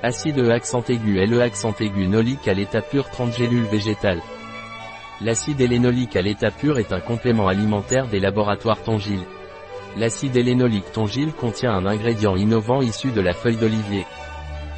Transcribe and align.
Acide 0.00 0.38
E 0.38 0.52
accent 0.52 0.84
aigu 0.88 1.26
Le 1.26 1.42
accent 1.42 1.74
aigu 1.80 2.06
nolique 2.06 2.46
à 2.46 2.54
l'état 2.54 2.82
pur 2.82 3.10
30 3.10 3.36
gélules 3.36 3.64
végétales. 3.64 4.22
L'acide 5.20 5.60
hélénolique 5.60 6.14
à 6.14 6.22
l'état 6.22 6.52
pur 6.52 6.78
est 6.78 6.92
un 6.92 7.00
complément 7.00 7.48
alimentaire 7.48 8.06
des 8.06 8.20
laboratoires 8.20 8.80
Tongil. 8.80 9.18
L'acide 9.96 10.36
hélénolique 10.36 10.92
Tongil 10.92 11.32
contient 11.32 11.72
un 11.72 11.84
ingrédient 11.84 12.36
innovant 12.36 12.80
issu 12.80 13.10
de 13.10 13.20
la 13.20 13.32
feuille 13.32 13.56
d'olivier. 13.56 14.06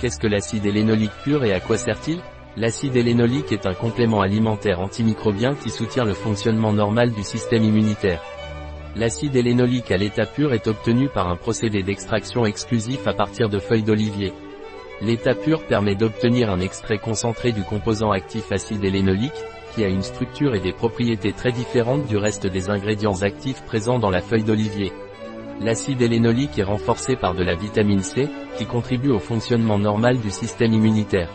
Qu'est-ce 0.00 0.18
que 0.18 0.26
l'acide 0.26 0.64
hélénolique 0.64 1.12
pur 1.22 1.44
et 1.44 1.52
à 1.52 1.60
quoi 1.60 1.76
sert-il? 1.76 2.22
L'acide 2.56 2.96
hélénolique 2.96 3.52
est 3.52 3.66
un 3.66 3.74
complément 3.74 4.22
alimentaire 4.22 4.80
antimicrobien 4.80 5.54
qui 5.54 5.68
soutient 5.68 6.06
le 6.06 6.14
fonctionnement 6.14 6.72
normal 6.72 7.12
du 7.12 7.24
système 7.24 7.62
immunitaire. 7.62 8.22
L'acide 8.96 9.36
hélénolique 9.36 9.90
à 9.90 9.98
l'état 9.98 10.24
pur 10.24 10.54
est 10.54 10.66
obtenu 10.66 11.10
par 11.10 11.28
un 11.28 11.36
procédé 11.36 11.82
d'extraction 11.82 12.46
exclusif 12.46 13.06
à 13.06 13.12
partir 13.12 13.50
de 13.50 13.58
feuilles 13.58 13.82
d'olivier. 13.82 14.32
L'état 15.02 15.34
pur 15.34 15.64
permet 15.66 15.94
d'obtenir 15.94 16.50
un 16.50 16.60
extrait 16.60 16.98
concentré 16.98 17.52
du 17.52 17.62
composant 17.62 18.10
actif 18.10 18.52
acide 18.52 18.84
hélénolique, 18.84 19.32
qui 19.74 19.82
a 19.82 19.88
une 19.88 20.02
structure 20.02 20.54
et 20.54 20.60
des 20.60 20.72
propriétés 20.72 21.32
très 21.32 21.52
différentes 21.52 22.06
du 22.06 22.16
reste 22.16 22.46
des 22.46 22.68
ingrédients 22.68 23.22
actifs 23.22 23.62
présents 23.64 23.98
dans 23.98 24.10
la 24.10 24.20
feuille 24.20 24.44
d'olivier. 24.44 24.92
L'acide 25.60 26.02
hélénolique 26.02 26.58
est 26.58 26.64
renforcé 26.64 27.16
par 27.16 27.34
de 27.34 27.42
la 27.42 27.54
vitamine 27.54 28.02
C, 28.02 28.28
qui 28.56 28.66
contribue 28.66 29.10
au 29.10 29.18
fonctionnement 29.18 29.78
normal 29.78 30.18
du 30.18 30.30
système 30.30 30.72
immunitaire. 30.72 31.30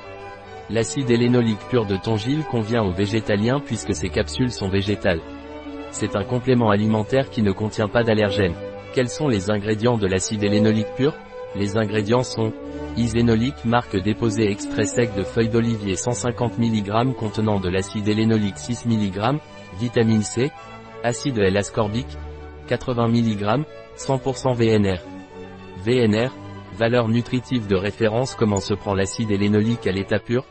L'acide 0.70 1.10
hélénolique 1.10 1.60
pur 1.70 1.86
de 1.86 1.96
tongil 1.96 2.44
convient 2.44 2.84
aux 2.84 2.92
végétaliens 2.92 3.60
puisque 3.60 3.96
ses 3.96 4.10
capsules 4.10 4.52
sont 4.52 4.68
végétales. 4.70 5.22
C'est 5.92 6.16
un 6.16 6.24
complément 6.24 6.72
alimentaire 6.72 7.30
qui 7.30 7.42
ne 7.42 7.52
contient 7.52 7.88
pas 7.88 8.04
d'allergènes. 8.04 8.56
Quels 8.94 9.10
sont 9.10 9.28
les 9.28 9.50
ingrédients 9.50 9.98
de 9.98 10.08
l'acide 10.08 10.44
hélénolique 10.44 10.94
pur? 10.98 11.14
Les 11.56 11.78
ingrédients 11.78 12.24
sont 12.24 12.52
Isénolique 12.98 13.66
marque 13.66 13.98
déposée 13.98 14.50
extrait 14.50 14.86
sec 14.86 15.14
de 15.16 15.24
feuilles 15.24 15.50
d'olivier 15.50 15.98
150 15.98 16.58
mg 16.58 17.14
contenant 17.14 17.60
de 17.60 17.68
l'acide 17.68 18.08
hélénolique 18.08 18.58
6 18.58 18.86
mg, 18.86 19.38
vitamine 19.80 20.24
C, 20.24 20.50
acide 21.04 21.38
L-ascorbique, 21.38 22.18
80 22.68 23.08
mg, 23.10 23.66
100% 23.98 24.56
VNR. 24.56 25.02
VNR, 25.84 26.32
valeur 26.78 27.10
nutritive 27.10 27.68
de 27.68 27.76
référence 27.76 28.34
Comment 28.34 28.62
se 28.62 28.74
prend 28.74 28.94
l'acide 28.94 29.32
hélénolique 29.32 29.88
à 29.88 29.92
l'état 29.92 30.20
pur? 30.20 30.46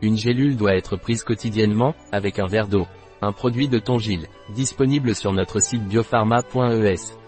Une 0.00 0.16
gélule 0.16 0.56
doit 0.56 0.76
être 0.76 0.96
prise 0.96 1.24
quotidiennement, 1.24 1.94
avec 2.10 2.38
un 2.38 2.46
verre 2.46 2.68
d'eau. 2.68 2.86
Un 3.20 3.32
produit 3.32 3.68
de 3.68 3.78
Tongil, 3.78 4.26
disponible 4.54 5.14
sur 5.14 5.32
notre 5.32 5.60
site 5.60 5.82
biopharma.es. 5.84 7.25